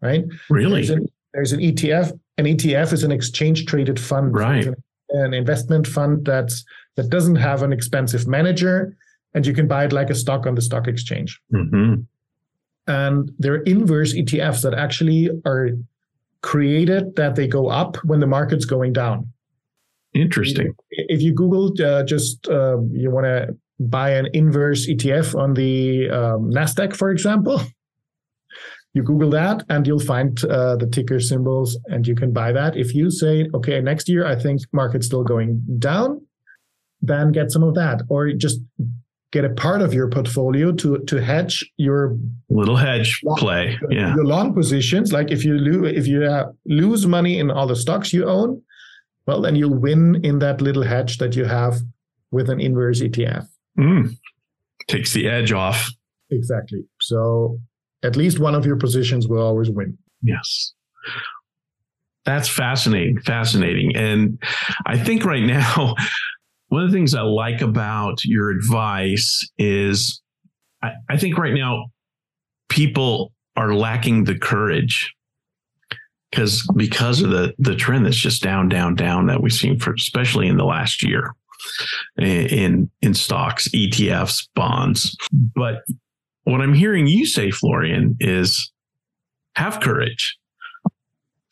[0.00, 0.24] right?
[0.50, 0.84] Really?
[0.84, 2.18] There's an, there's an ETF.
[2.38, 4.34] An ETF is an exchange traded fund.
[4.34, 4.66] Right.
[4.66, 4.74] An,
[5.10, 6.64] an investment fund that's
[6.96, 8.96] that doesn't have an expensive manager
[9.34, 11.40] and you can buy it like a stock on the stock exchange.
[11.52, 12.02] Mm-hmm.
[12.86, 15.70] And there are inverse ETFs that actually are
[16.42, 19.32] created that they go up when the market's going down.
[20.14, 20.74] Interesting.
[20.90, 26.10] If you Google uh, just uh, you want to buy an inverse ETF on the
[26.10, 27.60] um, Nasdaq, for example,
[28.94, 32.76] you Google that and you'll find uh, the ticker symbols, and you can buy that.
[32.76, 36.20] If you say, okay, next year I think market's still going down,
[37.00, 38.60] then get some of that, or just
[39.32, 42.18] get a part of your portfolio to to hedge your
[42.50, 43.78] little hedge long, play.
[43.88, 45.10] Yeah, your long positions.
[45.10, 48.62] Like if you lose if you uh, lose money in all the stocks you own,
[49.26, 51.80] well, then you'll win in that little hedge that you have
[52.30, 53.46] with an inverse ETF.
[53.78, 54.16] Mm.
[54.88, 55.88] Takes the edge off.
[56.30, 56.84] Exactly.
[57.00, 57.58] So
[58.02, 59.96] at least one of your positions will always win.
[60.22, 60.72] Yes.
[62.24, 63.20] That's fascinating.
[63.20, 63.96] Fascinating.
[63.96, 64.42] And
[64.86, 65.94] I think right now,
[66.68, 70.22] one of the things I like about your advice is
[70.82, 71.86] I, I think right now
[72.68, 75.12] people are lacking the courage
[76.32, 79.92] because because of the the trend that's just down down down that we've seen for
[79.92, 81.34] especially in the last year
[82.18, 85.16] in in stocks etfs bonds.
[85.54, 85.82] But
[86.44, 88.72] what i'm hearing you say florian is
[89.54, 90.38] have courage.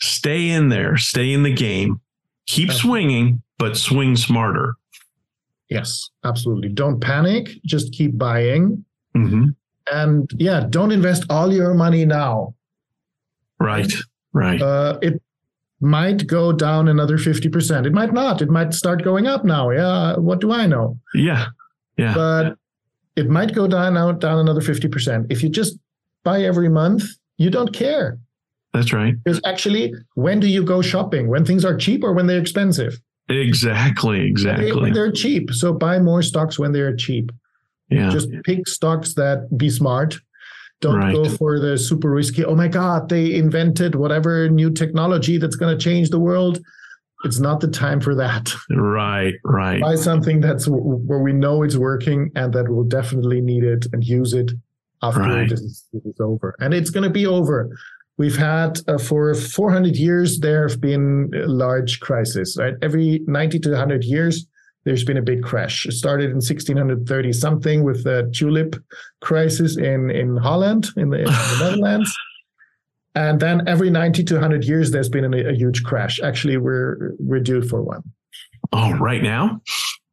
[0.01, 0.97] Stay in there.
[0.97, 2.01] Stay in the game.
[2.47, 4.75] Keep swinging but swing smarter.
[5.69, 6.71] Yes absolutely.
[6.71, 7.51] Don't panic.
[7.65, 8.85] Just keep buying.
[9.17, 9.49] Mm-hmm.
[9.93, 12.55] and yeah don't invest all your money now.
[13.59, 13.93] Right
[14.33, 14.61] Right.
[14.61, 15.21] Uh, it
[15.81, 17.87] might go down another 50%.
[17.87, 18.43] It might not.
[18.43, 19.71] It might start going up now.
[19.71, 20.17] Yeah.
[20.17, 20.99] What do I know?
[21.15, 21.47] Yeah.
[21.97, 22.15] Yeah.
[22.15, 22.57] But
[23.17, 25.27] it might go down out down another 50%.
[25.31, 25.79] If you just
[26.23, 27.05] buy every month,
[27.39, 28.19] you don't care.
[28.73, 29.15] That's right.
[29.25, 31.29] Because actually, when do you go shopping?
[31.29, 33.01] When things are cheap or when they're expensive?
[33.29, 34.27] Exactly.
[34.27, 34.73] Exactly.
[34.73, 35.51] When, they, are cheap.
[35.53, 37.33] So buy more stocks when they're cheap.
[37.89, 38.11] Yeah.
[38.11, 40.19] Just pick stocks that be smart
[40.81, 41.15] don't right.
[41.15, 42.45] go for the super risky.
[42.45, 46.59] Oh my God, they invented whatever new technology that's going to change the world.
[47.25, 48.51] It's not the time for that.
[48.71, 49.81] Right, right.
[49.81, 54.03] Buy something that's where we know it's working and that we'll definitely need it and
[54.03, 54.53] use it
[55.03, 55.49] after right.
[55.49, 55.85] this, is,
[56.19, 56.55] over.
[56.61, 57.77] And it's going to be over.
[58.17, 62.75] We've had uh, for 400 years, there have been large crises, right?
[62.83, 64.47] Every 90 to 100 years,
[64.85, 65.87] there's been a big crash.
[65.87, 68.77] It started in 1630 something with the tulip
[69.21, 72.17] crisis in, in Holland, in the, in the Netherlands.
[73.15, 76.21] And then every 90 to 100 years, there's been a, a, huge crash.
[76.21, 78.03] Actually, we're we're due for one.
[78.73, 79.61] Oh, right now?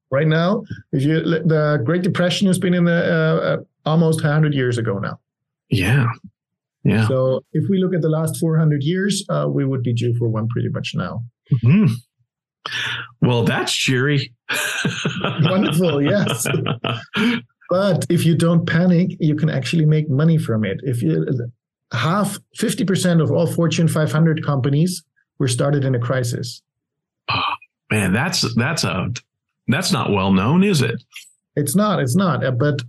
[0.10, 4.54] Right now, if you the Great Depression has been in the uh, uh, almost 100
[4.56, 5.20] years ago now.
[5.70, 6.08] Yeah,
[6.84, 7.08] yeah.
[7.08, 10.28] So if we look at the last 400 years, uh, we would be due for
[10.28, 11.24] one pretty much now.
[11.54, 11.94] Mm-hmm.
[13.22, 14.34] Well, that's cheery.
[15.42, 16.48] Wonderful, yes.
[17.70, 20.80] but if you don't panic, you can actually make money from it.
[20.84, 21.26] If you
[21.92, 25.04] half 50% of all Fortune 500 companies
[25.40, 26.62] were started in a crisis.
[27.30, 27.42] Oh,
[27.92, 29.12] man, that's that's a
[29.68, 31.02] That's not well known, is it?
[31.56, 32.00] It's not.
[32.00, 32.44] It's not.
[32.44, 32.82] Uh, but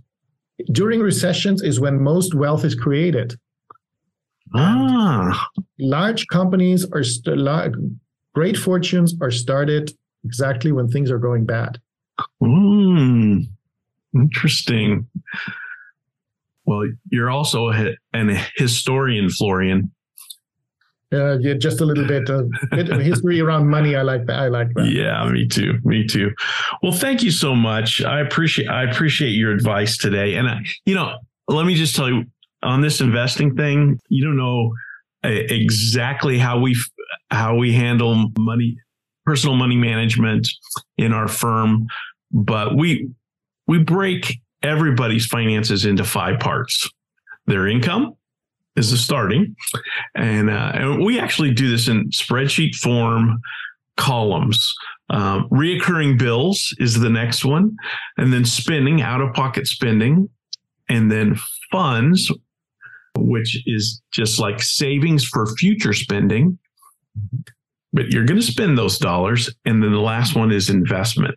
[0.71, 3.35] during recessions is when most wealth is created.
[4.55, 5.47] Ah,
[5.79, 7.37] large companies are st-
[8.39, 9.91] great fortunes are started
[10.23, 11.77] exactly when things are going bad.
[12.41, 13.47] Mm,
[14.15, 15.05] interesting.
[16.63, 19.91] Well, you're also a, an historian, Florian.
[21.11, 22.49] Uh, yeah, just a little bit of
[23.01, 23.97] history around money.
[23.97, 24.39] I like that.
[24.39, 24.85] I like that.
[24.85, 25.73] Yeah, me too.
[25.83, 26.31] Me too.
[26.81, 28.01] Well, thank you so much.
[28.05, 30.35] I appreciate I appreciate your advice today.
[30.35, 31.17] And I, you know,
[31.49, 32.23] let me just tell you
[32.63, 33.99] on this investing thing.
[34.07, 34.75] You don't know
[35.25, 36.77] uh, exactly how we
[37.31, 38.77] how we handle money,
[39.25, 40.47] personal money management
[40.97, 41.87] in our firm,
[42.31, 43.09] but we
[43.67, 46.89] we break everybody's finances into five parts:
[47.45, 48.15] their income
[48.79, 49.55] is the starting.
[50.15, 53.39] And, uh, and we actually do this in spreadsheet form
[53.97, 54.73] columns.
[55.09, 57.75] Um, reoccurring bills is the next one.
[58.17, 60.29] And then spending, out of pocket spending.
[60.87, 61.37] And then
[61.71, 62.31] funds,
[63.17, 66.57] which is just like savings for future spending.
[67.91, 69.49] But you're going to spend those dollars.
[69.65, 71.35] And then the last one is investment.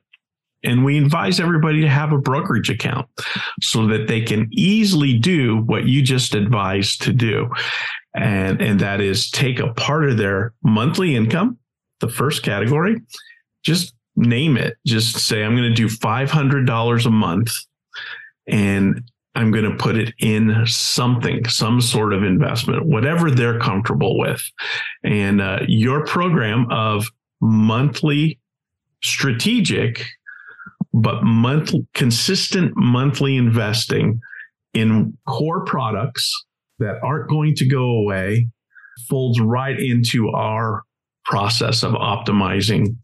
[0.64, 3.08] And we advise everybody to have a brokerage account
[3.60, 7.50] so that they can easily do what you just advised to do.
[8.14, 11.58] And, and that is take a part of their monthly income,
[12.00, 13.00] the first category,
[13.64, 14.76] just name it.
[14.86, 17.54] Just say, I'm going to do $500 a month
[18.46, 19.02] and
[19.34, 24.42] I'm going to put it in something, some sort of investment, whatever they're comfortable with.
[25.02, 27.06] And uh, your program of
[27.40, 28.38] monthly
[29.02, 30.04] strategic
[30.94, 34.20] but monthly, consistent monthly investing
[34.74, 36.30] in core products
[36.78, 38.48] that aren't going to go away
[39.08, 40.82] folds right into our
[41.24, 42.96] process of optimizing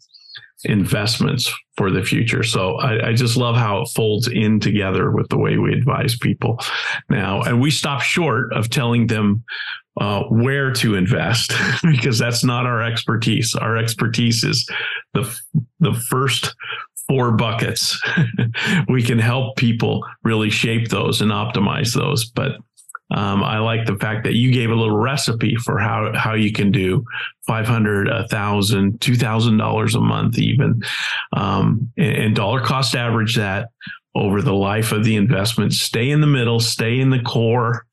[0.65, 2.43] investments for the future.
[2.43, 6.19] So I, I, just love how it folds in together with the way we advise
[6.19, 6.59] people
[7.09, 7.43] now.
[7.43, 9.45] And we stop short of telling them
[10.01, 11.53] uh, where to invest
[11.83, 13.55] because that's not our expertise.
[13.55, 14.69] Our expertise is
[15.15, 15.33] the
[15.81, 16.55] the first
[17.09, 18.01] four buckets.
[18.89, 22.31] we can help people really shape those and optimize those.
[22.31, 22.59] But
[23.11, 26.53] um, I like the fact that you gave a little recipe for how how you
[26.53, 27.05] can do
[27.47, 30.83] five hundred, a thousand, two thousand dollars a month, even,
[31.35, 33.71] um, and, and dollar cost average that
[34.15, 35.73] over the life of the investment.
[35.73, 37.87] Stay in the middle, stay in the core.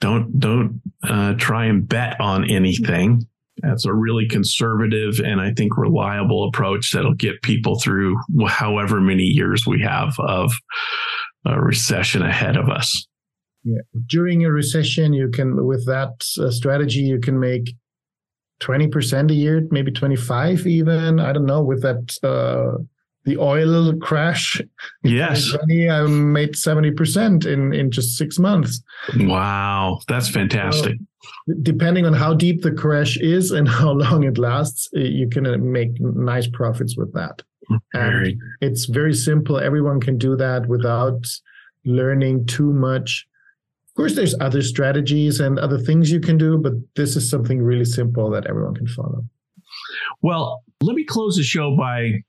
[0.00, 3.26] Don't don't uh, try and bet on anything.
[3.58, 9.22] That's a really conservative and I think reliable approach that'll get people through however many
[9.22, 10.52] years we have of
[11.46, 13.06] a recession ahead of us.
[13.64, 13.80] Yeah.
[14.06, 17.74] During a recession, you can, with that uh, strategy, you can make
[18.60, 21.18] 20% a year, maybe 25 even.
[21.18, 22.82] I don't know, with that, uh,
[23.24, 24.60] the oil crash.
[25.02, 25.54] Yes.
[25.54, 28.82] I made 70% in, in just six months.
[29.16, 30.00] Wow.
[30.08, 30.96] That's fantastic.
[30.98, 35.46] So, depending on how deep the crash is and how long it lasts, you can
[35.46, 37.42] uh, make nice profits with that.
[37.92, 38.32] Very.
[38.32, 39.58] And it's very simple.
[39.58, 41.26] Everyone can do that without
[41.84, 43.26] learning too much.
[43.94, 47.62] Of course, there's other strategies and other things you can do, but this is something
[47.62, 49.24] really simple that everyone can follow.
[50.20, 52.24] Well, let me close the show by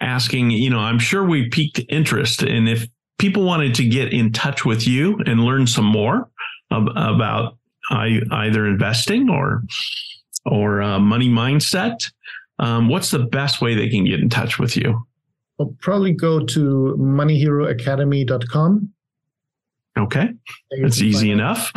[0.00, 2.42] asking, you know, I'm sure we piqued interest.
[2.42, 2.86] And if
[3.18, 6.30] people wanted to get in touch with you and learn some more
[6.70, 7.58] about
[7.90, 9.62] either investing or
[10.46, 12.10] or uh, money mindset,
[12.58, 15.06] um, what's the best way they can get in touch with you?
[15.60, 18.93] I'll probably go to moneyheroacademy.com.
[19.96, 20.30] Okay,
[20.70, 21.70] It's easy enough.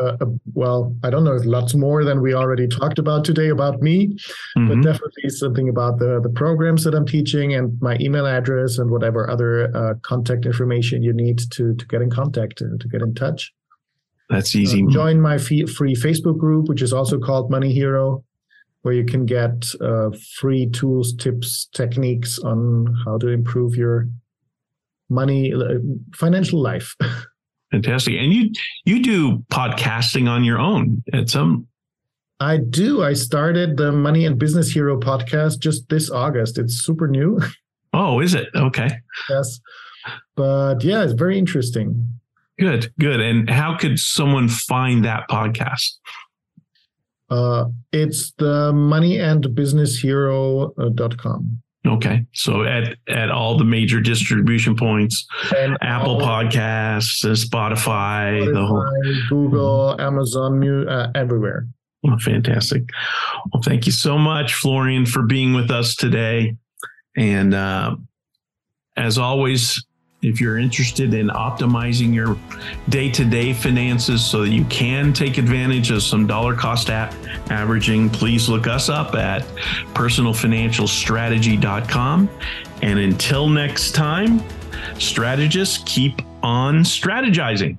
[0.00, 3.80] Uh, uh, well, I don't know, lots more than we already talked about today about
[3.80, 4.16] me,
[4.56, 4.68] mm-hmm.
[4.68, 8.90] but definitely something about the, the programs that I'm teaching and my email address and
[8.90, 13.02] whatever other uh, contact information you need to, to get in contact, and to get
[13.02, 13.52] in touch.
[14.30, 14.84] That's easy.
[14.84, 18.24] Uh, join my free Facebook group, which is also called Money Hero,
[18.82, 24.08] where you can get uh, free tools, tips, techniques on how to improve your
[25.08, 25.78] money, uh,
[26.14, 26.96] financial life.
[27.74, 28.14] Fantastic.
[28.14, 28.52] And you
[28.84, 31.66] you do podcasting on your own at some
[32.38, 33.02] I do.
[33.02, 36.58] I started the Money and Business Hero podcast just this August.
[36.58, 37.40] It's super new.
[37.96, 38.48] Oh, is it?
[38.56, 38.90] Okay.
[39.30, 39.60] yes.
[40.34, 42.18] But yeah, it's very interesting.
[42.58, 43.20] Good, good.
[43.20, 45.92] And how could someone find that podcast?
[47.30, 51.62] Uh, it's the money and business hero.com.
[51.86, 52.24] Okay.
[52.32, 58.90] So at, at all the major distribution points, and Apple Podcasts, Spotify, Spotify, the whole
[59.28, 61.66] Google, Amazon, uh, everywhere.
[62.02, 62.84] Well, fantastic.
[63.52, 66.56] Well, thank you so much, Florian, for being with us today.
[67.16, 67.96] And uh,
[68.96, 69.84] as always,
[70.24, 72.36] if you're interested in optimizing your
[72.88, 78.10] day to day finances so that you can take advantage of some dollar cost averaging,
[78.10, 79.42] please look us up at
[79.94, 82.28] personalfinancialstrategy.com.
[82.82, 84.42] And until next time,
[84.98, 87.78] strategists keep on strategizing.